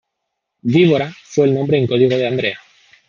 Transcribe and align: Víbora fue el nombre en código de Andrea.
Víbora 0.63 1.13
fue 1.25 1.45
el 1.45 1.53
nombre 1.53 1.77
en 1.77 1.85
código 1.85 2.17
de 2.17 2.27
Andrea. 2.27 2.57